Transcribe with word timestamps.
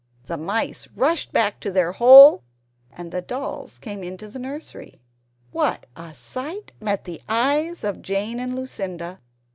The 0.25 0.35
mice 0.35 0.87
rushed 0.95 1.31
back 1.31 1.59
to 1.59 1.69
their 1.69 1.91
hole, 1.91 2.41
and 2.91 3.11
the 3.11 3.21
dolls 3.21 3.77
came 3.77 4.03
into 4.03 4.27
the 4.27 4.39
nursery. 4.39 4.99
What 5.51 5.85
a 5.95 6.15
sight 6.15 6.71
met 6.81 7.03
the 7.03 7.21
eyes 7.29 7.83
of 7.83 8.01
Jane 8.01 8.39
and 8.39 8.55
Lucinda! 8.55 9.19